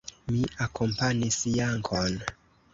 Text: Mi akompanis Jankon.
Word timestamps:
Mi 0.29 0.39
akompanis 0.67 1.39
Jankon. 1.61 2.21